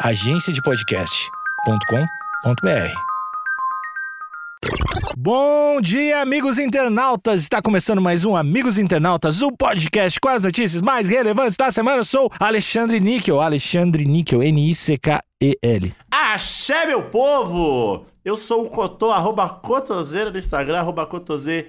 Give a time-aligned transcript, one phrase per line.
[0.00, 2.92] agenciadepodcast.com.br.
[5.16, 7.40] Bom dia, amigos internautas!
[7.40, 11.96] Está começando mais um Amigos Internautas, o podcast com as notícias mais relevantes da semana.
[11.98, 15.94] Eu sou Alexandre Níquel, Alexandre Níquel, N-I-C-K-E-L.
[16.10, 18.04] Axé, meu povo!
[18.22, 21.68] Eu sou o Cotô, arroba Cotoseira no Instagram, arroba Cotoseira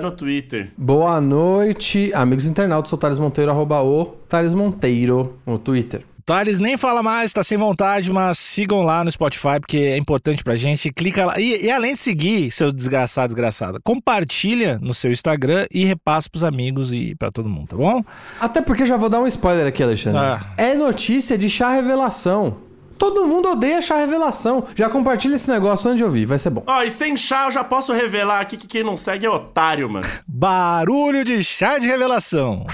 [0.00, 0.70] no Twitter.
[0.76, 2.90] Boa noite, amigos internautas.
[2.90, 6.04] Sou o Thales Monteiro, arroba o Thales Monteiro no Twitter.
[6.28, 10.44] Thales nem fala mais, tá sem vontade, mas sigam lá no Spotify, porque é importante
[10.44, 10.92] pra gente.
[10.92, 11.40] Clica lá.
[11.40, 16.44] E, e além de seguir, seu desgraçado, desgraçada, compartilha no seu Instagram e repassa pros
[16.44, 18.04] amigos e pra todo mundo, tá bom?
[18.38, 20.20] Até porque já vou dar um spoiler aqui, Alexandre.
[20.20, 20.40] Ah.
[20.58, 22.68] É notícia de chá revelação.
[22.98, 24.64] Todo mundo odeia chá revelação.
[24.74, 26.64] Já compartilha esse negócio antes de ouvir, vai ser bom.
[26.66, 29.88] Ó, e sem chá eu já posso revelar aqui que quem não segue é otário,
[29.88, 30.06] mano.
[30.26, 32.66] Barulho de chá de revelação.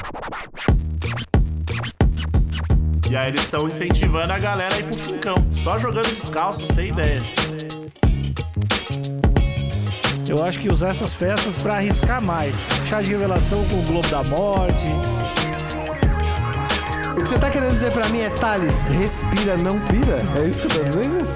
[3.14, 5.36] E aí eles estão incentivando a galera a ir pro fincão.
[5.54, 7.22] Só jogando descalço, sem ideia.
[10.28, 12.56] Eu acho que usar essas festas pra arriscar mais.
[12.88, 14.88] Chá de revelação com o Globo da Morte.
[17.16, 20.20] O que você tá querendo dizer pra mim é, Thales, respira, não pira?
[20.36, 21.28] É isso que você tá dizendo?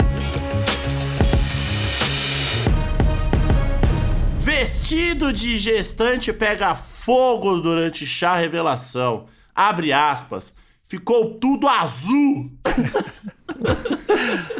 [4.38, 9.26] Vestido de gestante pega fogo durante chá revelação.
[9.54, 10.58] Abre aspas.
[10.88, 12.50] Ficou tudo azul.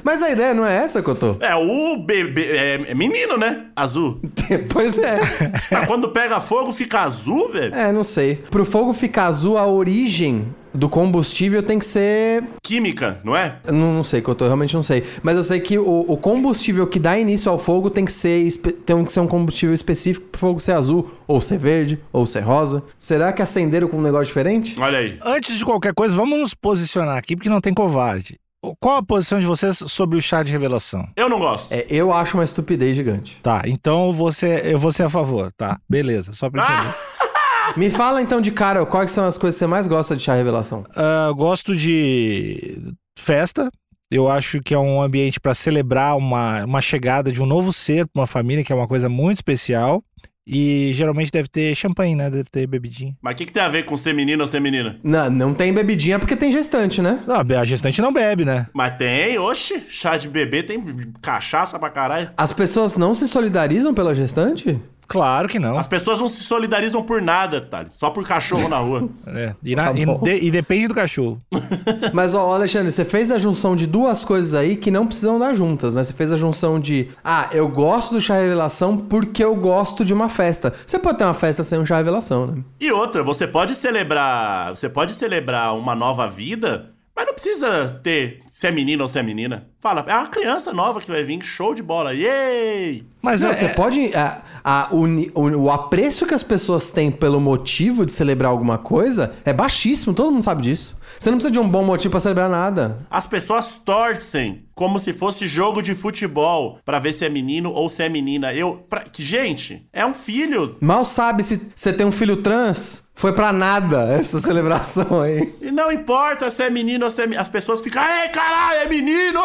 [0.09, 1.37] Mas a ideia não é essa, Cotô?
[1.39, 2.57] É o bebê.
[2.57, 3.67] É, é menino, né?
[3.77, 4.19] Azul.
[4.73, 5.21] pois é.
[5.71, 7.75] Mas quando pega fogo, fica azul, velho?
[7.75, 8.37] É, não sei.
[8.37, 13.57] Pro fogo ficar azul, a origem do combustível tem que ser Química, não é?
[13.67, 15.05] Não, não sei, que eu tô, realmente não sei.
[15.23, 18.51] Mas eu sei que o, o combustível que dá início ao fogo tem que, ser,
[18.87, 22.41] tem que ser um combustível específico pro fogo ser azul, ou ser verde, ou ser
[22.41, 22.83] rosa.
[22.97, 24.75] Será que acenderam com um negócio diferente?
[24.81, 25.19] Olha aí.
[25.23, 28.39] Antes de qualquer coisa, vamos nos posicionar aqui, porque não tem covarde.
[28.81, 31.09] Qual a posição de vocês sobre o chá de revelação?
[31.15, 31.73] Eu não gosto.
[31.73, 33.39] É, eu acho uma estupidez gigante.
[33.43, 35.79] Tá, então você, eu vou ser a favor, tá?
[35.89, 36.95] Beleza, só pra entender.
[37.77, 40.35] Me fala então de cara, quais são as coisas que você mais gosta de chá
[40.35, 40.85] revelação?
[41.29, 43.71] Eu gosto de festa.
[44.11, 48.07] Eu acho que é um ambiente pra celebrar uma, uma chegada de um novo ser
[48.07, 50.03] pra uma família, que é uma coisa muito especial.
[50.49, 52.31] E geralmente deve ter champanhe, né?
[52.31, 53.15] Deve ter bebidinha.
[53.21, 54.99] Mas o que, que tem a ver com ser menino ou ser menina?
[55.05, 57.23] Não, não tem bebidinha porque tem gestante, né?
[57.27, 58.67] Não, a gestante não bebe, né?
[58.73, 60.83] Mas tem, oxe, chá de bebê tem
[61.21, 62.31] cachaça pra caralho.
[62.35, 64.81] As pessoas não se solidarizam pela gestante?
[65.09, 65.79] Claro que não.
[65.79, 67.95] As pessoas não se solidarizam por nada, Thales.
[67.95, 69.09] Só por cachorro na rua.
[69.27, 70.05] É, e, na- Tá e
[70.39, 71.41] de- e depende do cachorro.
[72.13, 75.55] Mas, ó, Alexandre, você fez a junção de duas coisas aí que não precisam dar
[75.55, 76.05] juntas, né?
[76.05, 80.13] Você fez a junção de, ah, eu gosto do chá revelação porque eu gosto de
[80.13, 80.73] uma festa.
[80.87, 82.63] Você pode ter uma festa sem um chá revelação, né?
[82.81, 84.77] E outra, você pode celebrar.
[84.77, 89.17] Você pode celebrar uma nova vida, mas não precisa ter se é menino ou se
[89.17, 89.69] é menina.
[89.81, 92.13] Fala, é uma criança nova que vai vir, show de bola.
[92.13, 93.05] Yay!
[93.23, 94.11] Mas Não, é, você é- pode.
[94.17, 95.05] A, a- o,
[95.41, 100.13] o, o apreço que as pessoas têm pelo motivo de celebrar alguma coisa é baixíssimo,
[100.13, 100.97] todo mundo sabe disso.
[101.19, 102.99] Você não precisa de um bom motivo pra celebrar nada.
[103.09, 107.89] As pessoas torcem como se fosse jogo de futebol pra ver se é menino ou
[107.89, 108.53] se é menina.
[108.55, 110.77] Eu, pra, que gente, é um filho.
[110.81, 113.07] Mal sabe se você tem um filho trans.
[113.15, 115.53] Foi pra nada essa celebração aí.
[115.61, 117.43] E não importa se é menino ou se é menina.
[117.43, 119.41] As pessoas ficam, ei, caralho, é menino!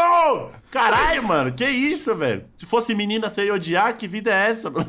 [0.72, 2.46] Caralho, mano, que isso, velho?
[2.58, 3.96] Se fosse menina, você ia odiar?
[3.96, 4.72] Que vida é essa?
[4.72, 4.86] mano?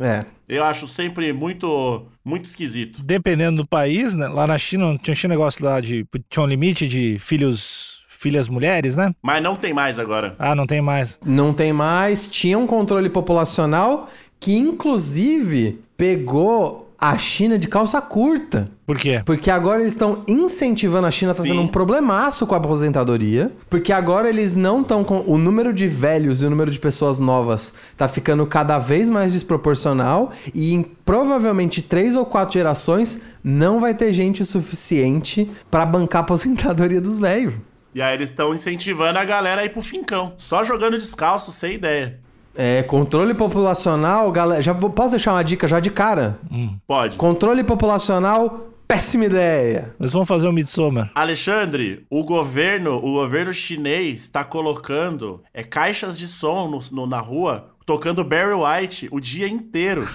[0.00, 0.24] É.
[0.48, 3.02] Eu acho sempre muito, muito esquisito.
[3.02, 4.26] dependendo do país, né?
[4.28, 6.06] Lá na China tinha um negócio lá de.
[6.28, 7.94] Tinha um limite de filhos.
[8.08, 9.12] Filhas mulheres, né?
[9.22, 10.34] Mas não tem mais agora.
[10.38, 11.18] Ah, não tem mais.
[11.22, 12.30] Não tem mais.
[12.30, 14.08] Tinha um controle populacional
[14.40, 18.70] que, inclusive, pegou a China de calça curta.
[18.86, 19.22] Por quê?
[19.24, 21.50] Porque agora eles estão incentivando a China, tá Sim.
[21.50, 23.50] tendo um problemaço com a aposentadoria.
[23.68, 25.24] Porque agora eles não estão com.
[25.26, 29.32] O número de velhos e o número de pessoas novas tá ficando cada vez mais
[29.32, 30.32] desproporcional.
[30.54, 36.22] E em provavelmente três ou quatro gerações não vai ter gente o suficiente pra bancar
[36.22, 37.54] a aposentadoria dos velhos.
[37.94, 40.34] E aí eles estão incentivando a galera a ir pro fincão.
[40.36, 42.20] Só jogando descalço, sem ideia.
[42.56, 44.62] É, controle populacional, galera.
[44.62, 46.38] Já vou, posso deixar uma dica já de cara?
[46.86, 47.16] Pode.
[47.16, 49.94] Controle populacional, péssima ideia.
[50.00, 51.10] Eles vão fazer o Midsommar.
[51.14, 57.20] Alexandre, o governo, o governo chinês está colocando é, caixas de som no- no- na
[57.20, 60.08] rua, tocando Barry White o dia inteiro.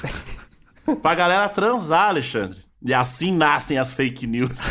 [1.01, 2.57] pra galera transar, Alexandre.
[2.83, 4.59] E assim nascem as fake news.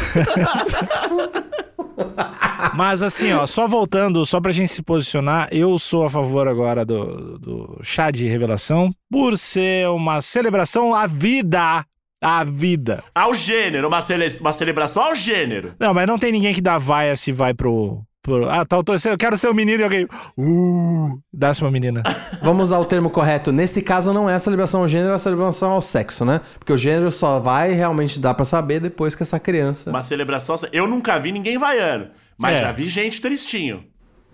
[2.74, 6.84] Mas assim, ó, só voltando, só pra gente se posicionar, eu sou a favor agora
[6.84, 11.84] do, do chá de revelação por ser uma celebração à vida.
[12.22, 13.02] À vida.
[13.14, 15.72] ao gênero, uma, cele- uma celebração ao gênero.
[15.80, 18.84] Não, mas não tem ninguém que dá vaia se vai pro, Por- ah, tá, eu,
[18.84, 20.06] tô- eu quero ser um menino e alguém.
[20.36, 22.02] Uh, dá-se uma menina.
[22.42, 23.50] Vamos usar o termo correto.
[23.50, 26.40] Nesse caso, não é a celebração ao gênero, é a celebração ao sexo, né?
[26.58, 29.88] Porque o gênero só vai realmente dar pra saber depois que essa criança.
[29.88, 30.58] Uma celebração.
[30.72, 32.60] Eu nunca vi ninguém vaiando, mas É.
[32.60, 33.84] já vi gente tristinho.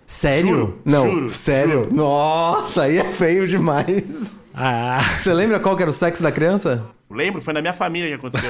[0.09, 0.47] Sério?
[0.47, 1.83] Juro, não, juro, sério.
[1.83, 1.93] juro.
[1.95, 4.47] Nossa, aí é feio demais.
[4.55, 6.85] Ah, Você lembra qual que era o sexo da criança?
[7.11, 8.49] Lembro, foi na minha família que aconteceu.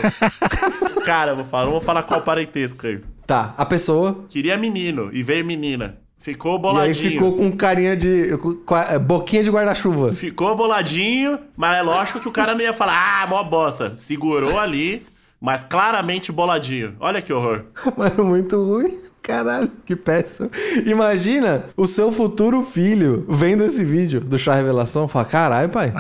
[1.04, 3.02] Cara, eu vou falar, não vou falar qual parentesco aí.
[3.26, 4.24] Tá, a pessoa.
[4.30, 5.98] Queria menino e veio menina.
[6.20, 7.12] Ficou E aí boladinho.
[7.12, 8.38] ficou com carinha de.
[8.38, 10.12] com- é, boquinha de guarda-chuva.
[10.14, 13.94] Ficou boladinho, mas é lógico que o cara não ia falar, ah, mó bosta.
[13.96, 15.06] Segurou ali,
[15.40, 16.96] mas claramente boladinho.
[17.00, 17.66] Olha que horror.
[17.96, 19.00] Mano, muito ruim.
[19.22, 20.50] Caralho, que péssimo.
[20.86, 25.94] Imagina o seu futuro filho vendo esse vídeo do chá revelação e fala: caralho, pai.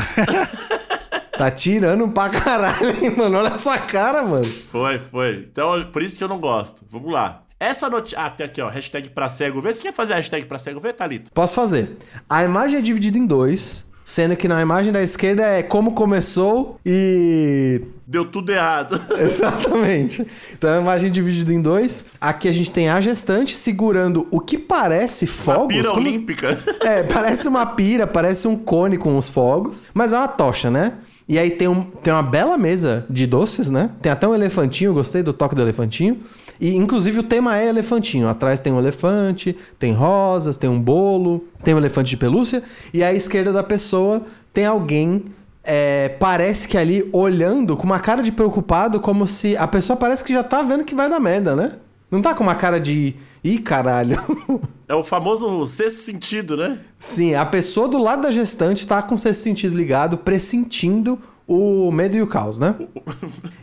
[1.38, 3.38] tá tirando pra caralho, hein, mano?
[3.38, 4.46] Olha a sua cara, mano.
[4.46, 5.48] Foi, foi.
[5.52, 6.86] Então, por isso que eu não gosto.
[6.90, 7.44] Vamos lá.
[7.60, 8.20] Essa notícia.
[8.20, 8.70] Ah, tem aqui, ó.
[8.70, 9.74] Hashtag pra cego ver.
[9.74, 11.32] Você quer fazer a hashtag pra cego ver, Thalito?
[11.32, 11.98] Posso fazer.
[12.30, 16.80] A imagem é dividida em dois, sendo que na imagem da esquerda é como começou
[16.86, 19.02] e Deu tudo errado.
[19.20, 20.26] Exatamente.
[20.58, 22.06] Então a imagem dividida em dois.
[22.22, 25.76] Aqui a gente tem a gestante segurando o que parece Uma fogos.
[25.76, 26.58] pira como- olímpica.
[26.80, 30.94] É, parece uma pira, parece um cone com os fogos, mas é uma tocha, né?
[31.28, 33.90] E aí tem, um, tem uma bela mesa de doces, né?
[34.02, 36.18] Tem até um elefantinho, gostei do toque do elefantinho.
[36.60, 38.28] E inclusive o tema é elefantinho.
[38.28, 42.64] Atrás tem um elefante, tem rosas, tem um bolo, tem um elefante de pelúcia.
[42.94, 44.24] E à esquerda da pessoa
[44.54, 45.26] tem alguém.
[45.64, 50.24] é, parece que ali olhando com uma cara de preocupado, como se a pessoa parece
[50.24, 51.74] que já tá vendo que vai dar merda, né?
[52.10, 53.16] Não tá com uma cara de.
[53.44, 54.18] Ih, caralho.
[54.90, 56.80] É o famoso sexto sentido, né?
[56.98, 61.90] Sim, a pessoa do lado da gestante tá com o sexto sentido ligado, pressentindo o
[61.92, 62.76] medo e o caos, né?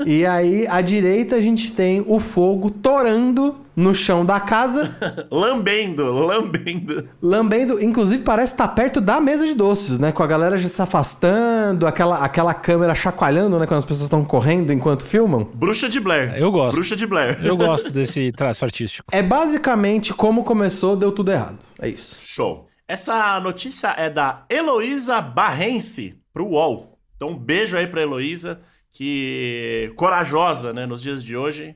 [0.06, 4.96] E aí, à direita, a gente tem o fogo torando no chão da casa,
[5.30, 7.08] Lambendo, lambendo.
[7.20, 7.82] lambendo.
[7.82, 10.12] Inclusive, parece estar perto da mesa de doces, né?
[10.12, 13.66] Com a galera já se afastando, aquela, aquela câmera chacoalhando, né?
[13.66, 15.48] Quando as pessoas estão correndo enquanto filmam.
[15.54, 16.34] Bruxa de Blair.
[16.36, 16.76] Eu gosto.
[16.76, 17.38] Bruxa de Blair.
[17.44, 19.08] eu gosto desse traço artístico.
[19.12, 21.58] É basicamente como começou, deu tudo errado.
[21.80, 22.22] É isso.
[22.24, 22.68] Show.
[22.86, 26.93] Essa notícia é da Heloísa Barrense pro UOL.
[27.24, 28.60] Então, um beijo aí pra Heloísa,
[28.92, 31.74] que corajosa, né, nos dias de hoje.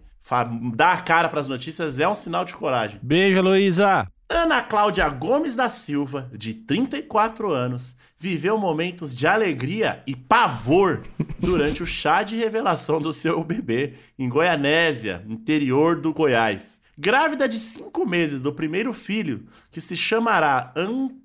[0.74, 3.00] Dar a cara pras notícias é um sinal de coragem.
[3.02, 4.06] Beijo, Luísa.
[4.28, 11.00] Ana Cláudia Gomes da Silva, de 34 anos, viveu momentos de alegria e pavor
[11.40, 16.82] durante o chá de revelação do seu bebê em Goianésia, interior do Goiás.
[16.98, 20.74] Grávida de cinco meses do primeiro filho, que se chamará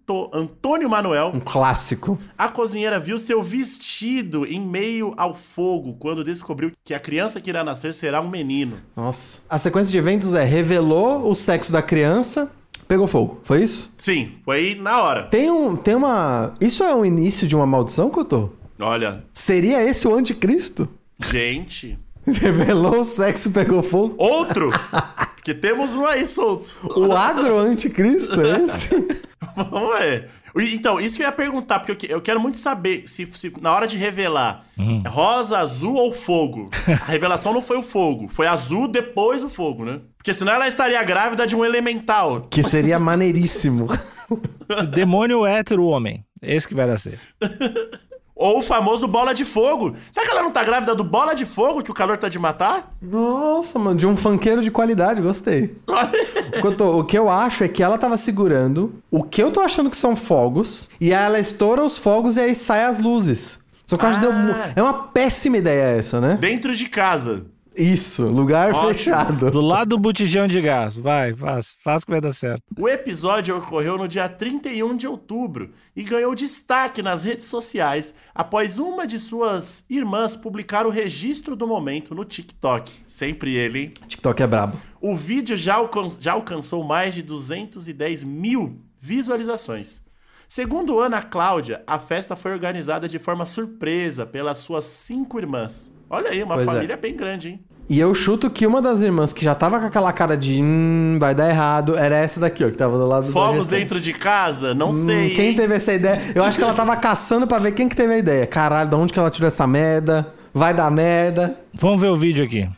[0.05, 2.19] Anto- Antônio Manuel, Um clássico.
[2.37, 7.49] a cozinheira viu seu vestido em meio ao fogo quando descobriu que a criança que
[7.49, 8.77] irá nascer será um menino.
[8.95, 9.39] Nossa.
[9.49, 12.51] A sequência de eventos é: revelou o sexo da criança,
[12.87, 13.39] pegou fogo.
[13.43, 13.93] Foi isso?
[13.97, 15.23] Sim, foi aí na hora.
[15.27, 16.53] Tem, um, tem uma.
[16.59, 18.51] Isso é o início de uma maldição, Couto?
[18.79, 20.89] Olha, Seria esse o anticristo?
[21.19, 21.97] gente.
[22.25, 24.15] Revelou o sexo, pegou fogo.
[24.17, 24.69] Outro!
[25.43, 26.77] que temos um aí solto.
[26.95, 28.89] O agro-anticristo é esse?
[29.55, 30.29] Vamos ver.
[30.55, 33.25] E, Então, isso que eu ia perguntar, porque eu que- eu quero muito saber se,
[33.33, 34.65] se na hora de revelar
[35.03, 36.69] é rosa, azul ou fogo.
[36.87, 39.99] A revelação não foi o fogo, foi azul depois o fogo, né?
[40.17, 42.41] Porque senão ela estaria grávida de um elemental.
[42.49, 43.87] que seria maneiríssimo.
[44.93, 46.23] Demônio hétero homem.
[46.41, 47.19] Esse que vai nascer.
[48.43, 49.93] Ou o famoso bola de fogo.
[50.11, 52.37] Será que ela não tá grávida do bola de fogo que o calor tá de
[52.37, 52.93] matar?
[53.01, 55.75] Nossa, mano, de um funkeiro de qualidade, gostei.
[56.53, 59.41] O que, eu tô- o que eu acho é que ela tava segurando o que
[59.41, 62.83] eu tô achando que são fogos, e aí ela estoura os fogos e aí sai
[62.85, 63.59] as luzes.
[63.87, 64.71] Só que eu acho que deu Ah.
[64.75, 66.37] É uma péssima ideia essa, né?
[66.39, 67.45] Dentro de casa.
[67.75, 68.87] Isso, lugar Ótimo.
[68.93, 69.49] fechado.
[69.51, 70.95] Do lado do botijão de gás.
[70.95, 71.75] Vai, faz.
[71.83, 72.61] Faz que vai dar certo.
[72.77, 78.77] O episódio ocorreu no dia 31 de outubro e ganhou destaque nas redes sociais após
[78.79, 82.91] uma de suas irmãs publicar o registro do momento no TikTok.
[83.07, 83.91] Sempre ele, hein?
[84.07, 84.77] TikTok é brabo.
[85.01, 90.03] O vídeo já, alcan- já alcançou mais de 210 mil visualizações.
[90.55, 95.91] Segundo Ana Cláudia, a festa foi organizada de forma surpresa pelas suas cinco irmãs.
[96.07, 96.71] Olha aí, uma Pois é.
[96.71, 97.59] família bem grande, hein?
[97.89, 101.17] E eu chuto que uma das irmãs que já tava com aquela cara de hum,
[101.19, 104.13] vai dar errado, era essa daqui, ó, que tava do lado do Fogos dentro de
[104.13, 104.75] casa?
[104.75, 105.31] Não sei.
[105.31, 105.55] Hum, Quem hein?
[105.55, 106.21] teve essa ideia?
[106.35, 108.45] Eu acho que ela tava caçando pra ver quem que teve a ideia.
[108.45, 110.35] Caralho, de onde que ela tirou essa merda?
[110.53, 111.57] Vai dar merda.
[111.73, 112.69] Vamos ver o vídeo aqui.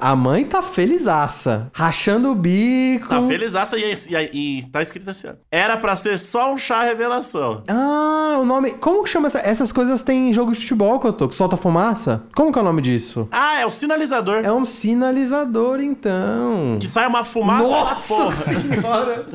[0.00, 3.08] A mãe tá felizaça, rachando o bico.
[3.08, 3.94] Tá felizaça e,
[4.32, 7.62] e, e tá escrito assim: ó, era pra ser só um chá revelação.
[7.68, 8.72] Ah, o nome.
[8.72, 10.02] Como que chama essa- essas coisas?
[10.02, 12.22] Tem em jogo de futebol que eu tô, que solta fumaça?
[12.34, 13.28] Como que é o nome disso?
[13.30, 14.44] Ah, é o sinalizador.
[14.44, 16.76] É um sinalizador, então.
[16.80, 18.32] Que sai uma fumaça da Nossa porra.
[18.36, 19.26] senhora!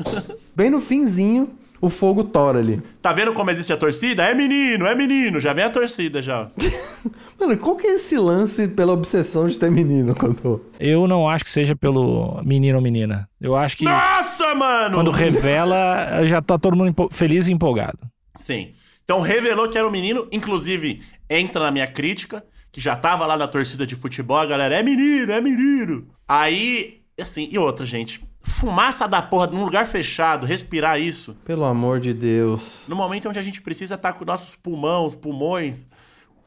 [0.54, 2.80] Bem no finzinho, o fogo tora ali.
[3.02, 4.24] Tá vendo como existe a torcida?
[4.24, 5.38] É menino, é menino.
[5.40, 6.48] Já vem a torcida já.
[7.38, 10.60] Mano, qual que é esse lance pela obsessão de ter menino, Cotô?
[10.80, 13.28] Eu não acho que seja pelo menino ou menina.
[13.40, 14.94] Eu acho que Nossa, mano!
[14.94, 17.98] quando revela, já tá todo mundo empo- feliz e empolgado.
[18.38, 18.72] Sim.
[19.04, 22.42] Então revelou que era um menino, inclusive entra na minha crítica,
[22.72, 26.06] que já tava lá na torcida de futebol, a galera é menino, é menino.
[26.26, 32.00] Aí, assim, e outra, gente, fumaça da porra num lugar fechado, respirar isso, Pelo amor
[32.00, 32.84] de Deus.
[32.88, 35.88] no momento onde a gente precisa estar com nossos pulmões, pulmões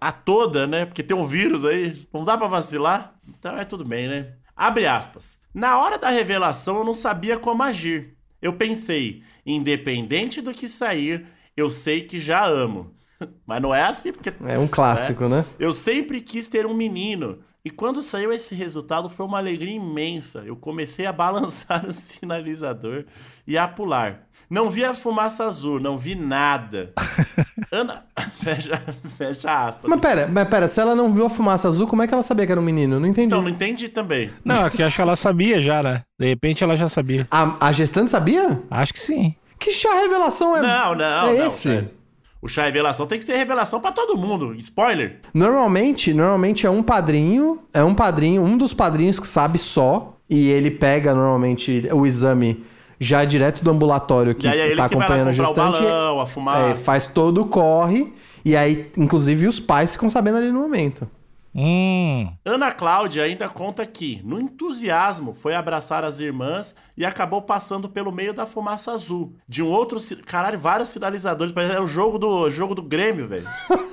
[0.01, 0.85] a toda, né?
[0.85, 3.13] Porque tem um vírus aí, não dá pra vacilar.
[3.27, 4.33] Então é tudo bem, né?
[4.55, 5.39] Abre aspas.
[5.53, 8.15] Na hora da revelação eu não sabia como agir.
[8.41, 11.25] Eu pensei, independente do que sair,
[11.55, 12.93] eu sei que já amo.
[13.45, 15.45] Mas não é assim, porque É um clássico, né?
[15.59, 17.39] eu sempre quis ter um menino.
[17.69, 20.41] E quando saiu esse resultado foi uma alegria imensa.
[20.43, 23.05] Eu comecei a balançar o sinalizador
[23.45, 24.27] e a pular.
[24.49, 26.91] Não vi a fumaça azul, não vi nada.
[27.71, 28.05] Ana.
[28.41, 28.81] Fecha,
[29.15, 29.87] fecha aspas.
[29.87, 32.23] Mas pera, mas pera, se ela não viu a fumaça azul, como é que ela
[32.23, 32.99] sabia que era um menino?
[32.99, 33.27] Não entendi.
[33.27, 34.31] Então, não entendi também.
[34.43, 36.01] Não, é que acho que ela sabia já, né?
[36.17, 37.27] De repente ela já sabia.
[37.29, 38.63] A, a gestante sabia?
[38.71, 39.35] Acho que sim.
[39.59, 40.61] Que chá revelação é?
[40.63, 41.29] Não, não.
[41.29, 41.69] É não, esse?
[41.69, 41.98] sério.
[42.41, 44.55] O chá revelação tem que ser revelação pra todo mundo.
[44.55, 45.19] Spoiler.
[45.33, 50.47] Normalmente, normalmente é um padrinho, é um padrinho, um dos padrinhos que sabe só, e
[50.47, 52.63] ele pega normalmente o exame
[52.99, 55.83] já direto do ambulatório que e aí é tá que acompanhando a comprar o gestante.
[55.83, 56.59] balão, a fumaça.
[56.69, 61.07] é, faz todo o corre, e aí, inclusive, os pais ficam sabendo ali no momento.
[61.53, 62.31] Hum.
[62.45, 68.11] Ana Cláudia ainda conta que, no entusiasmo, foi abraçar as irmãs e acabou passando pelo
[68.11, 69.35] meio da fumaça azul.
[69.47, 69.99] De um outro.
[70.25, 71.53] Caralho, vários sinalizadores.
[71.53, 73.47] Parece era o jogo do, jogo do Grêmio, velho.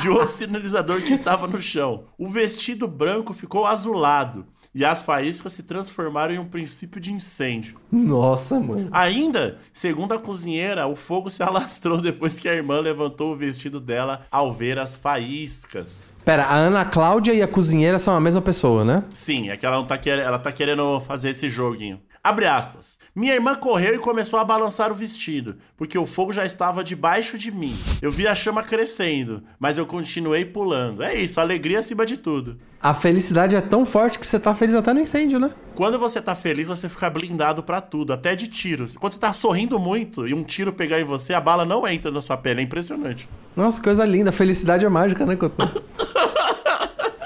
[0.00, 2.06] De outro sinalizador que estava no chão.
[2.18, 4.44] O vestido branco ficou azulado.
[4.74, 7.76] E as faíscas se transformaram em um princípio de incêndio.
[7.92, 8.88] Nossa, mano.
[8.90, 13.80] Ainda, segundo a cozinheira, o fogo se alastrou depois que a irmã levantou o vestido
[13.80, 16.12] dela ao ver as faíscas.
[16.24, 19.04] Pera, a Ana Cláudia e a cozinheira são a mesma pessoa, né?
[19.14, 22.00] Sim, é que ela não tá querendo, ela tá querendo fazer esse joguinho.
[22.24, 22.98] Abre aspas.
[23.14, 27.36] Minha irmã correu e começou a balançar o vestido, porque o fogo já estava debaixo
[27.36, 27.76] de mim.
[28.00, 31.02] Eu vi a chama crescendo, mas eu continuei pulando.
[31.02, 32.58] É isso, alegria acima de tudo.
[32.80, 35.50] A felicidade é tão forte que você tá feliz até no incêndio, né?
[35.74, 38.96] Quando você tá feliz, você fica blindado pra tudo, até de tiros.
[38.96, 42.10] Quando você tá sorrindo muito e um tiro pegar em você, a bala não entra
[42.10, 43.28] na sua pele, é impressionante.
[43.54, 44.32] Nossa, coisa linda.
[44.32, 45.68] Felicidade é mágica, né, Cotô?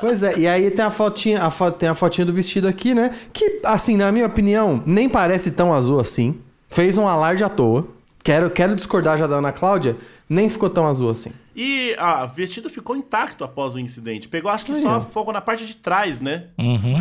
[0.00, 2.94] Pois é, e aí tem a fotinha, a fo- tem a fotinha do vestido aqui,
[2.94, 3.14] né?
[3.32, 6.40] Que, assim, na minha opinião, nem parece tão azul assim.
[6.68, 7.86] Fez um alarde à toa.
[8.22, 9.96] Quero, quero discordar já da Ana Cláudia,
[10.28, 11.30] nem ficou tão azul assim.
[11.56, 14.28] E ah, o vestido ficou intacto após o incidente.
[14.28, 15.00] Pegou, acho que Aí, só ó.
[15.00, 16.44] fogo na parte de trás, né?
[16.58, 16.94] Uhum.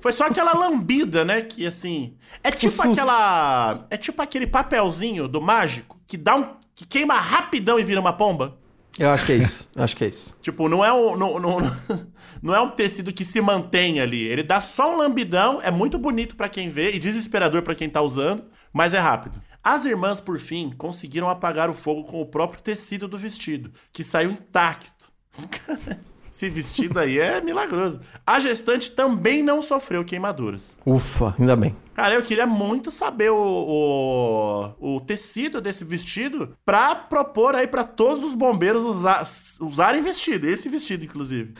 [0.00, 1.40] Foi só aquela lambida, né?
[1.40, 2.12] Que assim.
[2.44, 3.86] É tipo aquela.
[3.88, 6.46] É tipo aquele papelzinho do mágico que dá um.
[6.74, 8.58] que queima rapidão e vira uma pomba.
[8.98, 10.36] Eu acho que é isso, acho que é isso.
[10.42, 11.16] Tipo, não é um.
[11.16, 11.58] Não, não,
[12.42, 14.22] não é um tecido que se mantém ali.
[14.22, 17.88] Ele dá só um lambidão, é muito bonito pra quem vê e desesperador pra quem
[17.88, 19.40] tá usando, mas é rápido.
[19.64, 24.02] As irmãs, por fim, conseguiram apagar o fogo com o próprio tecido do vestido, que
[24.02, 25.10] saiu intacto.
[26.32, 28.00] Esse vestido aí é milagroso.
[28.26, 30.78] A gestante também não sofreu queimaduras.
[30.86, 31.76] Ufa, ainda bem.
[31.94, 33.36] Cara, eu queria muito saber o,
[34.80, 39.22] o, o tecido desse vestido pra propor aí pra todos os bombeiros usar,
[39.60, 40.48] usarem vestido.
[40.48, 41.52] Esse vestido, inclusive.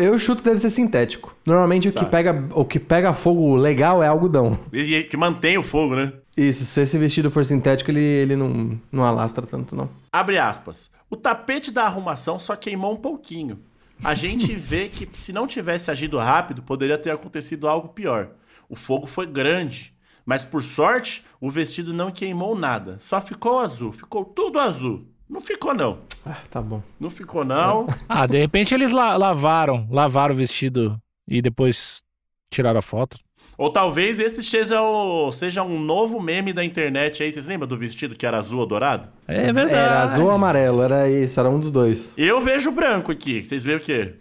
[0.00, 1.36] Eu chuto que deve ser sintético.
[1.46, 2.06] Normalmente o, que Tá.
[2.06, 4.58] pega, o que pega fogo legal é algodão.
[4.72, 6.14] E, e que mantém o fogo, né?
[6.34, 9.90] Isso, se esse vestido for sintético, ele, ele não, não alastra tanto, não.
[10.10, 10.90] Abre aspas.
[11.10, 13.58] O tapete da arrumação só queimou um pouquinho.
[14.02, 18.30] A gente vê que se não tivesse agido rápido, poderia ter acontecido algo pior.
[18.68, 22.96] O fogo foi grande, mas por sorte, o vestido não queimou nada.
[23.00, 25.06] Só ficou azul, ficou tudo azul.
[25.28, 26.00] Não ficou não.
[26.24, 26.82] Ah, tá bom.
[26.98, 27.86] Não ficou não.
[28.08, 32.02] Ah, de repente eles la- lavaram, lavaram o vestido e depois
[32.50, 33.18] tiraram a foto.
[33.58, 37.32] Ou talvez esse seja, o, seja um novo meme da internet aí.
[37.32, 39.08] Vocês lembram do vestido que era azul ou dourado?
[39.26, 39.74] É verdade.
[39.74, 42.14] Era azul ou amarelo, era isso, era um dos dois.
[42.16, 43.44] Eu vejo branco aqui.
[43.44, 44.14] Vocês veem o quê?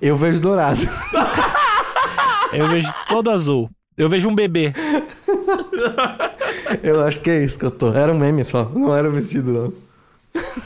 [0.00, 0.80] Eu vejo dourado.
[2.52, 3.70] Eu vejo todo azul.
[3.96, 4.74] Eu vejo um bebê.
[6.82, 7.94] Eu acho que é isso que eu tô.
[7.94, 9.72] Era um meme só, não era o vestido, não.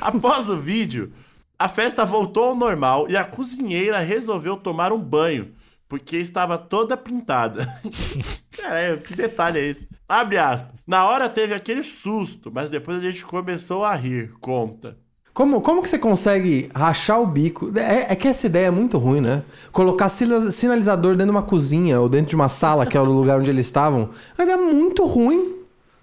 [0.00, 1.12] Após o vídeo,
[1.58, 5.48] a festa voltou ao normal e a cozinheira resolveu tomar um banho.
[5.88, 7.66] Porque estava toda pintada.
[8.50, 9.88] Caralho, que detalhe é esse?
[10.08, 10.82] Abre aspas.
[10.86, 14.32] Na hora teve aquele susto, mas depois a gente começou a rir.
[14.40, 14.96] Conta.
[15.36, 17.70] Como, como que você consegue rachar o bico?
[17.76, 19.42] É, é que essa ideia é muito ruim, né?
[19.70, 23.38] Colocar sinalizador dentro de uma cozinha ou dentro de uma sala, que é o lugar
[23.38, 25.56] onde eles estavam, ainda é muito ruim.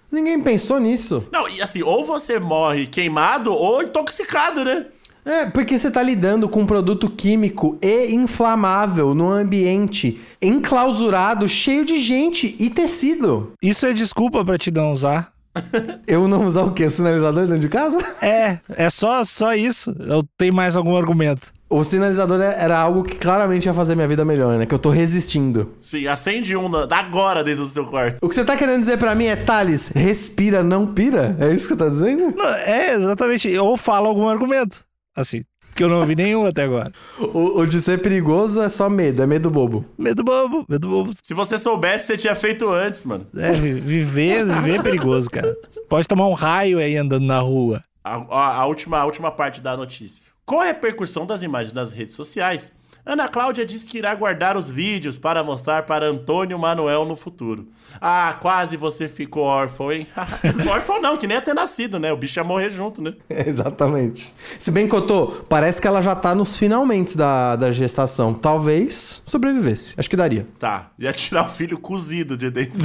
[0.08, 1.26] Ninguém pensou nisso.
[1.32, 4.86] Não, e assim, ou você morre queimado ou intoxicado, né?
[5.24, 11.84] É, porque você tá lidando com um produto químico e inflamável num ambiente enclausurado, cheio
[11.84, 13.52] de gente e tecido.
[13.62, 15.32] Isso é desculpa pra te não usar.
[16.08, 16.84] Eu não usar o quê?
[16.86, 17.98] O sinalizador dentro de casa?
[18.20, 19.94] É, é só, só isso.
[20.00, 21.52] Eu tenho mais algum argumento.
[21.70, 24.66] O sinalizador é- era algo que claramente ia fazer minha vida melhor, né?
[24.66, 25.72] Que eu tô resistindo.
[25.78, 28.18] Sim, acende um na- agora dentro do seu quarto.
[28.22, 31.36] O que você tá querendo dizer pra mim é, Thales, respira, não pira?
[31.38, 32.34] É isso que você tá dizendo?
[32.36, 33.56] Não, É, exatamente.
[33.58, 34.84] Ou fala algum argumento.
[35.16, 35.42] Assim,
[35.74, 36.90] que eu não ouvi nenhum até agora.
[37.18, 39.84] O, o de ser perigoso é só medo, é medo bobo.
[39.98, 41.10] Medo bobo, medo bobo.
[41.22, 43.26] Se você soubesse, você tinha feito antes, mano.
[43.36, 45.56] É, vi- viver, viver é perigoso, cara.
[45.88, 47.80] Pode tomar um raio aí andando na rua.
[48.02, 50.22] A, a- a última, a última parte da notícia.
[50.44, 52.70] Com a repercussão das imagens nas redes sociais,
[53.06, 57.68] Ana Cláudia disse que irá guardar os vídeos para mostrar para Antônio Manuel no futuro.
[58.00, 60.06] Ah, quase você ficou órfão, hein?
[60.66, 62.10] órfão não, que nem ia ter nascido, né?
[62.12, 63.12] O bicho ia morrer junto, né?
[63.28, 64.32] Exatamente.
[64.58, 68.32] Se bem que eu tô, parece que ela já tá nos finalmente da, da gestação.
[68.32, 69.94] Talvez sobrevivesse.
[69.98, 70.46] Acho que daria.
[70.58, 72.80] Tá, ia tirar o filho cozido de dentro.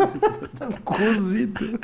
[0.84, 1.80] Cozido.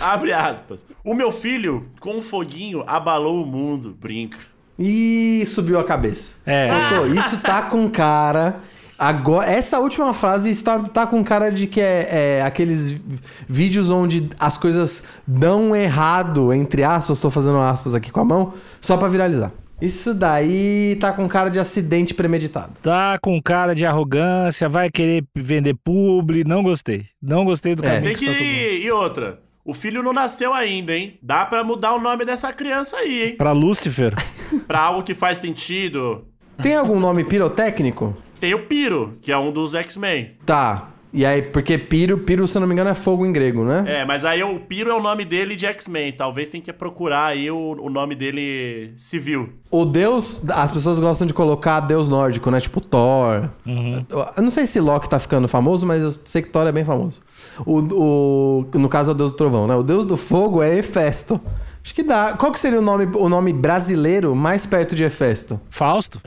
[0.00, 0.84] Abre aspas.
[1.04, 3.96] O meu filho, com um foguinho, abalou o mundo.
[3.98, 4.53] Brinca.
[4.78, 6.34] E subiu a cabeça.
[6.44, 6.68] É.
[6.68, 8.56] Totô, isso tá com cara.
[8.98, 12.94] Agora, essa última frase está tá com cara de que é, é aqueles
[13.48, 18.52] vídeos onde as coisas dão errado, entre aspas, tô fazendo aspas aqui com a mão,
[18.80, 19.50] só pra viralizar.
[19.80, 22.72] Isso daí tá com cara de acidente premeditado.
[22.80, 26.44] Tá com cara de arrogância, vai querer vender publi.
[26.44, 27.06] Não gostei.
[27.20, 27.96] Não gostei do É.
[27.96, 28.86] caminho Tem que que tá.
[28.86, 29.40] E outra.
[29.64, 31.18] O filho não nasceu ainda, hein?
[31.22, 33.36] Dá pra mudar o nome dessa criança aí, hein?
[33.36, 34.14] Pra Lúcifer.
[34.68, 36.26] Pra algo que faz sentido.
[36.62, 38.14] Tem algum nome pirotécnico?
[38.38, 40.32] Tem o Piro, que é um dos X-Men.
[40.44, 40.90] Tá.
[41.16, 43.84] E aí, porque piro, piro, se eu não me engano, é fogo em grego, né?
[43.86, 46.10] É, mas aí o Piro é o nome dele de X-Men.
[46.10, 49.48] Talvez tenha que procurar aí o, o nome dele civil.
[49.70, 52.60] O deus, as pessoas gostam de colocar deus nórdico, né?
[52.60, 53.48] Tipo Thor.
[53.64, 56.84] Eu não sei se Loki tá ficando famoso, mas eu sei que Thor é bem
[56.84, 57.22] famoso.
[57.66, 57.78] O,
[58.72, 59.74] o- no caso é o deus do trovão, né?
[59.76, 61.40] O deus do fogo é Hefesto.
[61.82, 62.32] Acho que dá.
[62.32, 65.60] Qual que seria o nome, o nome brasileiro mais perto de Hefesto?
[65.68, 66.18] Fausto?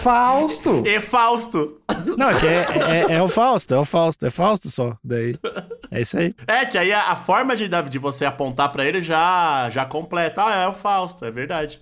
[0.00, 0.82] Fausto!
[0.86, 1.78] E Fausto.
[2.16, 2.66] Não, é que é,
[3.10, 4.24] é, é o Fausto, é o Fausto.
[4.24, 4.96] É Fausto só.
[5.04, 5.36] Daí.
[5.90, 6.34] É isso aí.
[6.46, 10.42] É, que aí a, a forma de, de você apontar pra ele já, já completa.
[10.46, 11.80] Ah, é o Fausto, é verdade.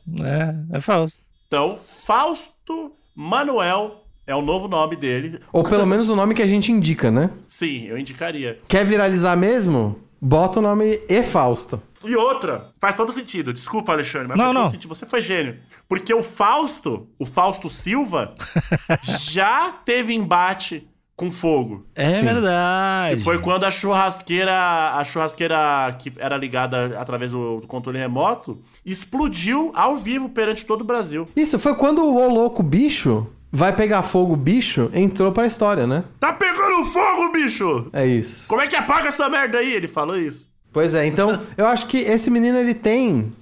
[0.73, 1.21] É, é Fausto.
[1.47, 5.41] Então, Fausto Manuel é o novo nome dele.
[5.53, 7.31] Ou pelo menos o nome que a gente indica, né?
[7.47, 8.59] Sim, eu indicaria.
[8.69, 9.99] Quer viralizar mesmo?
[10.21, 11.83] Bota o nome E Fausto.
[12.05, 13.53] E outra, faz todo sentido.
[13.53, 14.63] Desculpa, Alexandre, mas Não, faz não.
[14.63, 14.95] todo sentido.
[14.95, 15.57] Você foi gênio.
[15.89, 18.35] Porque o Fausto, o Fausto Silva,
[19.03, 21.85] já teve embate com fogo.
[21.95, 22.25] É Sim.
[22.25, 23.23] verdade.
[23.23, 24.53] Foi quando a churrasqueira,
[24.95, 30.81] a churrasqueira que era ligada através do, do controle remoto, explodiu ao vivo perante todo
[30.81, 31.29] o Brasil.
[31.37, 36.05] Isso, foi quando o Ô Louco Bicho vai pegar fogo bicho entrou pra história, né?
[36.19, 37.89] Tá pegando fogo, bicho!
[37.93, 38.47] É isso.
[38.49, 39.73] Como é que apaga essa merda aí?
[39.73, 40.51] Ele falou isso.
[40.73, 43.33] Pois é, então eu acho que esse menino ele tem,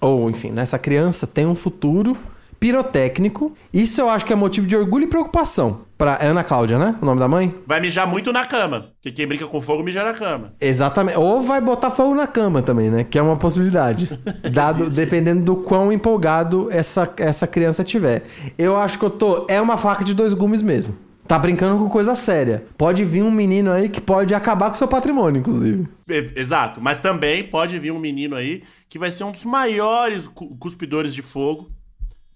[0.00, 2.16] ou enfim, né, essa criança tem um futuro
[2.58, 3.54] pirotécnico.
[3.72, 5.86] Isso eu acho que é motivo de orgulho e preocupação.
[5.96, 6.94] Pra Ana Cláudia, né?
[7.02, 7.52] O nome da mãe?
[7.66, 8.92] Vai mijar muito na cama.
[8.94, 10.54] Porque quem brinca com fogo mija na cama.
[10.60, 11.18] Exatamente.
[11.18, 13.02] Ou vai botar fogo na cama também, né?
[13.02, 14.08] Que é uma possibilidade.
[14.52, 18.22] Dado, dependendo do quão empolgado essa, essa criança tiver.
[18.56, 19.44] Eu acho que eu tô.
[19.48, 20.94] É uma faca de dois gumes mesmo.
[21.26, 22.64] Tá brincando com coisa séria.
[22.78, 25.86] Pode vir um menino aí que pode acabar com seu patrimônio, inclusive.
[26.36, 26.80] Exato.
[26.80, 31.12] Mas também pode vir um menino aí que vai ser um dos maiores cu- cuspidores
[31.12, 31.68] de fogo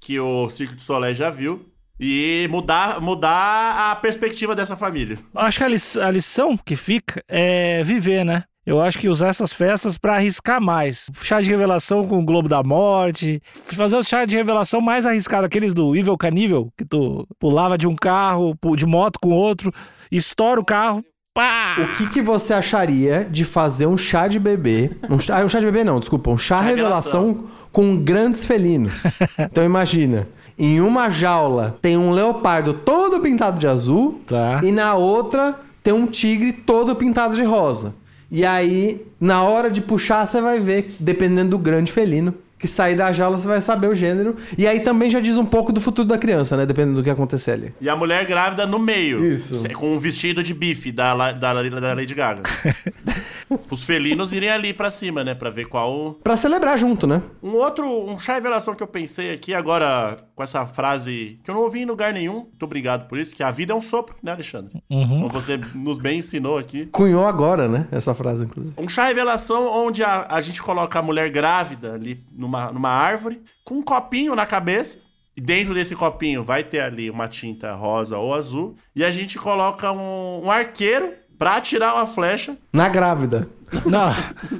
[0.05, 1.69] que o Circo de Solé já viu.
[2.01, 5.17] E mudar, mudar a perspectiva dessa família.
[5.37, 8.43] Acho que a, lis- a lição que fica é viver, né?
[8.67, 11.09] Eu acho que usar essas festas pra arriscar mais.
[11.23, 13.41] Chá de revelação com o Globo da Morte.
[13.53, 17.87] Fazer o chá de revelação mais arriscado, aqueles do Evil Canível, que tu pulava de
[17.87, 19.73] um carro, de moto com outro,
[20.11, 21.77] estoura o carro, pá!
[21.81, 24.90] O que, que você acharia de fazer um chá de bebê?
[25.09, 26.31] Um chá, ah, um chá de bebê não, desculpa.
[26.31, 29.03] Um chá revelação com grandes felinos.
[29.38, 30.29] Então imagina.
[30.59, 34.21] Em uma jaula tem um leopardo todo pintado de azul.
[34.27, 34.61] Tá.
[34.62, 37.95] E na outra tem um tigre todo pintado de rosa.
[38.31, 42.94] E aí, na hora de puxar, você vai ver, dependendo do grande felino, que sair
[42.94, 44.37] da jaula você vai saber o gênero.
[44.57, 46.64] E aí também já diz um pouco do futuro da criança, né?
[46.64, 47.75] Dependendo do que acontecer ali.
[47.81, 49.25] E a mulher grávida no meio.
[49.27, 49.68] Isso.
[49.75, 52.44] Com um vestido de bife da, La- da, da Lady Gaga.
[53.70, 55.35] Os felinos irem ali pra cima, né?
[55.35, 56.14] Pra ver qual.
[56.25, 57.20] Pra celebrar junto, né?
[57.42, 57.85] Um outro.
[57.87, 61.81] Um chá revelação que eu pensei aqui agora com essa frase que eu não ouvi
[61.81, 62.35] em lugar nenhum.
[62.46, 63.35] Muito obrigado por isso.
[63.35, 64.83] Que a vida é um sopro, né, Alexandre?
[64.88, 66.87] Como você nos bem ensinou aqui.
[66.87, 67.87] Cunhou agora, né?
[67.92, 68.75] Essa frase, inclusive.
[68.79, 73.41] Um chá revelação onde a, a gente coloca a mulher grávida ali numa, numa árvore,
[73.65, 75.01] com um copinho na cabeça.
[75.35, 78.77] E dentro desse copinho vai ter ali uma tinta rosa ou azul.
[78.95, 82.57] E a gente coloca um, um arqueiro pra atirar uma flecha.
[82.71, 83.49] Na grávida.
[83.87, 84.15] Não,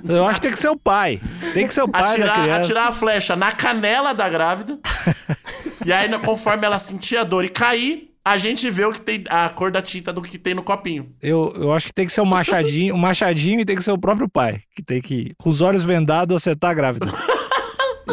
[0.09, 1.21] eu acho que tem que ser o pai.
[1.53, 2.61] Tem que ser o pai da Atirar, criança.
[2.61, 4.79] atirar a flecha na canela da grávida.
[5.85, 9.23] e aí, conforme ela sentir a dor e cair, a gente vê o que tem,
[9.29, 11.13] a cor da tinta do que tem no copinho.
[11.21, 13.93] Eu, eu acho que tem que ser o machadinho, o machadinho e tem que ser
[13.93, 14.63] o próprio pai.
[14.75, 17.13] Que tem que, com os olhos vendados, acertar a grávida.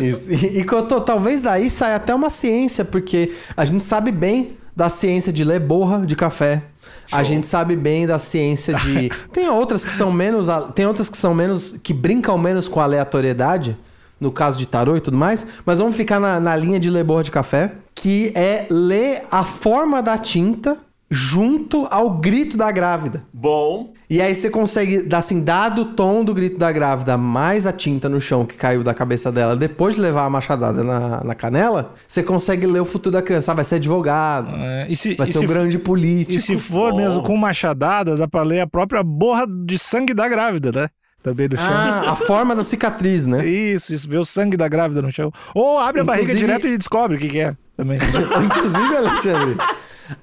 [0.01, 0.31] Isso.
[0.31, 4.89] E, e tô- talvez daí saia até uma ciência, porque a gente sabe bem da
[4.89, 6.63] ciência de ler borra de café.
[7.11, 9.09] A gente sabe bem da ciência de.
[9.33, 10.47] Tem outras que são menos.
[10.75, 11.75] Tem outras que são menos.
[11.83, 13.75] que brincam menos com a aleatoriedade.
[14.19, 15.47] No caso de tarô e tudo mais.
[15.65, 17.71] Mas vamos ficar na, na linha de ler borra de café.
[17.95, 20.77] Que é ler a forma da tinta
[21.09, 23.23] junto ao grito da grávida.
[23.33, 27.71] Bom, E aí você consegue, assim, dado o tom do grito da grávida, mais a
[27.71, 31.35] tinta no chão que caiu da cabeça dela, depois de levar a machadada na, na
[31.35, 33.51] canela, você consegue ler o futuro da criança.
[33.51, 36.31] Ah, vai ser advogado, É, se, vai ser se um grande político.
[36.33, 36.97] E se for Bom.
[36.97, 40.87] mesmo com machadada, dá pra ler a própria borra de sangue da grávida, né?
[41.21, 41.67] Também no chão.
[41.69, 43.45] Ah, a forma da cicatriz, né?
[43.45, 45.31] Isso, isso, ver o sangue da grávida no chão.
[45.53, 47.51] Ou abre a barriga Inclusive- direto e descobre o que, que é.
[47.77, 47.97] Também.
[48.45, 49.57] Inclusive, Alexandre,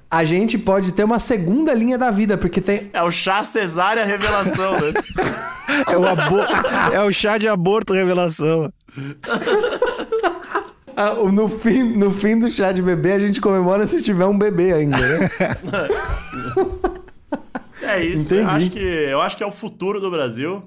[0.09, 2.89] a gente pode ter uma segunda linha da vida, porque tem.
[2.93, 4.93] é o chá cesárea revelação, né?
[5.91, 6.39] É o, abo-
[6.93, 8.71] é o chá de aborto revelação.
[10.95, 14.37] ah, no, fim, no fim do chá de bebê, a gente comemora se tiver um
[14.37, 15.29] bebê ainda, né?
[17.81, 18.33] É isso.
[18.33, 20.63] Eu acho, que, eu acho que é o futuro do Brasil.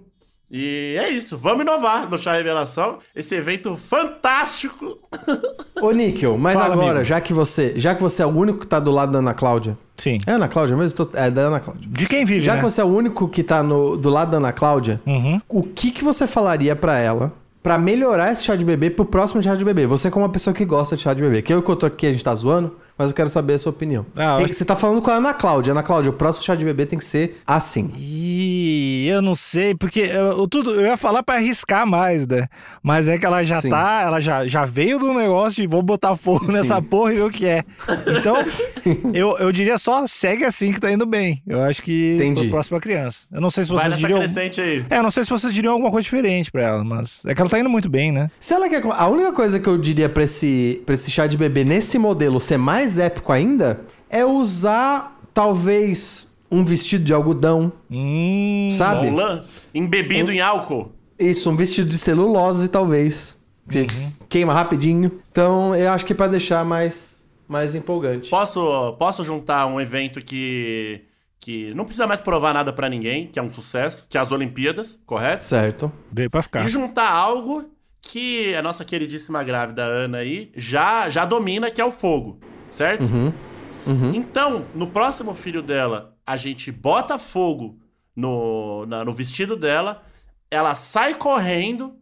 [0.51, 1.39] E é isso.
[1.39, 2.99] Vamos inovar no Chá Revelação.
[3.15, 4.99] Esse evento fantástico.
[5.81, 7.05] Ô, Níquel, mas Fala, agora, amigo.
[7.05, 9.33] já que você já que você é o único que tá do lado da Ana
[9.35, 9.79] Cláudia.
[9.97, 10.19] Sim.
[10.27, 11.05] É Ana Cláudia mesmo?
[11.07, 11.89] Tô- É da Ana Cláudia.
[11.91, 12.59] De quem vive, Já né?
[12.59, 15.41] que você é o único que tá no, do lado da Ana Cláudia, Uhum.
[15.49, 17.33] o que, que você falaria pra ela
[17.63, 19.87] pra melhorar esse chá de bebê pro próximo chá de bebê?
[19.87, 21.43] Você como uma pessoa que gosta de chá de bebê.
[21.43, 23.59] Que eu que eu tô aqui, a gente tá zoando, mas eu quero saber a
[23.59, 24.05] sua opinião.
[24.15, 25.71] Ah, Tem acho- que- Você tá falando com a Ana Cláudia.
[25.73, 27.91] Ana Cláudia, o próximo chá de bebê tem que ser assim.
[27.97, 32.47] Ih, eu não sei, porque eu, eu tudo, eu ia falar pra arriscar mais, né?
[32.83, 33.71] Mas é que ela já Sim.
[33.71, 37.23] tá, ela já, já veio do negócio de vou botar fogo nessa porra e ver
[37.23, 37.65] o que é.
[38.19, 38.37] Então,
[39.15, 41.43] eu, eu diria só segue assim que tá indo bem.
[41.47, 42.43] Eu acho que Entendi.
[42.43, 43.27] pra próxima criança.
[43.33, 44.19] Eu não sei se Vai vocês nessa diriam.
[44.19, 44.85] crescente aí.
[44.91, 47.41] É, eu não sei se vocês diriam alguma coisa diferente pra ela, mas é que
[47.41, 48.31] ela tá indo muito bem, né?
[48.39, 48.83] Se ela quer.
[48.91, 52.39] A única coisa que eu diria pra esse, pra esse chá de bebê nesse modelo
[52.41, 58.69] ser mais épico ainda é usar, talvez, um vestido de algodão, Hum.
[58.73, 59.09] sabe?
[59.09, 60.93] Um lã embebido em álcool.
[61.19, 63.39] Isso, um vestido de celulose, talvez.
[63.69, 63.87] Que
[64.29, 65.21] queima rapidinho.
[65.31, 68.29] Então, eu acho que é pra deixar mais, mais empolgante.
[68.31, 71.03] Posso, posso juntar um evento que,
[71.39, 74.33] que não precisa mais provar nada pra ninguém, que é um sucesso, que é as
[74.33, 75.45] Olimpíadas, correto?
[75.45, 75.93] Certo.
[76.11, 76.65] Veio pra ficar.
[76.65, 77.65] E juntar algo
[78.03, 83.05] que a nossa queridíssima grávida Ana aí já, já domina, que é o fogo, certo?
[84.15, 87.79] Então, no próximo filho dela, a gente bota fogo
[88.15, 90.03] no, na- no vestido dela,
[90.51, 91.95] ela sai correndo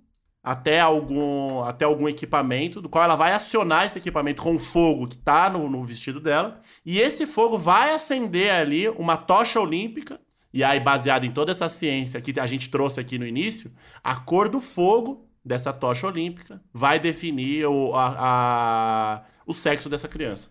[0.43, 5.07] até algum, até algum equipamento, do qual ela vai acionar esse equipamento com o fogo
[5.07, 10.19] que tá no, no vestido dela, e esse fogo vai acender ali uma tocha olímpica,
[10.53, 13.71] e aí, baseado em toda essa ciência que a gente trouxe aqui no início,
[14.03, 20.09] a cor do fogo dessa tocha olímpica vai definir o, a- a- o sexo dessa
[20.09, 20.51] criança.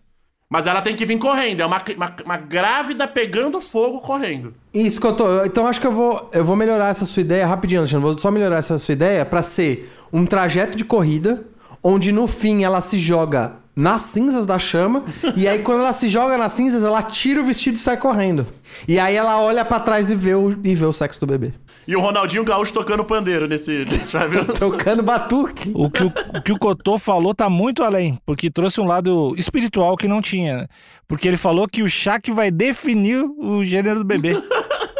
[0.50, 4.54] Mas ela tem que vir correndo, é uma, uma, uma grávida pegando fogo correndo.
[4.72, 5.44] Isso que eu tô.
[5.44, 8.06] Então acho que eu vou, eu vou melhorar essa sua ideia rapidinho, Alexandre.
[8.06, 11.44] Vou só melhorar essa sua ideia pra ser um trajeto de corrida,
[11.82, 15.04] onde no fim ela se joga nas cinzas da chama,
[15.36, 18.46] e aí quando ela se joga nas cinzas, ela tira o vestido e sai correndo.
[18.88, 21.52] E aí ela olha pra trás e vê o, e vê o sexo do bebê.
[21.88, 24.10] E o Ronaldinho Gaúcho tocando pandeiro nesse, nesse.
[24.60, 25.72] Tocando batuque.
[25.74, 29.34] O que o, o que o Cotô falou tá muito além, porque trouxe um lado
[29.38, 30.58] espiritual que não tinha.
[30.58, 30.66] né?
[31.06, 34.36] Porque ele falou que o chá que vai definir o gênero do bebê.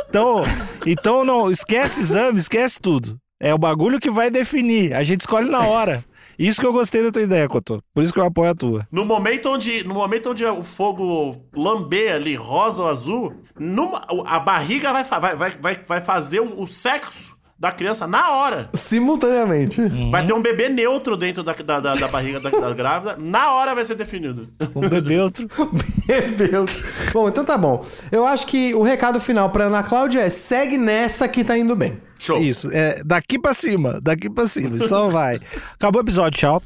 [0.08, 0.42] Então,
[0.86, 3.18] então não, esquece exame, esquece tudo.
[3.38, 4.94] É o bagulho que vai definir.
[4.94, 6.02] A gente escolhe na hora.
[6.38, 7.82] Isso que eu gostei da tua ideia, Cotô.
[7.92, 8.86] Por isso que eu apoio a tua.
[8.92, 14.38] No momento onde, no momento onde o fogo lamber ali, rosa ou azul, numa- a
[14.38, 18.68] barriga vai, vai, vai, vai, fazer o sexo da criança na hora.
[18.72, 19.80] Simultaneamente.
[20.10, 23.52] Vai ter um bebê neutro dentro da, da, da- da barriga da, da grávida, na
[23.52, 24.48] hora vai ser definido.
[24.74, 25.48] Um bebê outro.
[26.08, 26.82] Meu Deus.
[27.12, 27.84] Bom, então tá bom.
[28.12, 31.74] Eu acho que o recado final pra Ana Cláudia é: segue nessa que tá indo
[31.74, 31.98] bem.
[32.20, 32.38] Show.
[32.40, 35.38] Isso, é daqui pra cima, daqui pra cima, só vai.
[35.74, 36.62] Acabou o episódio, tchau.